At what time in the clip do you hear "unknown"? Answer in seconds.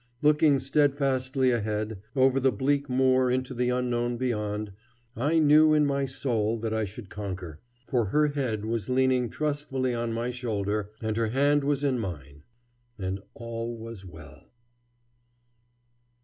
3.69-4.17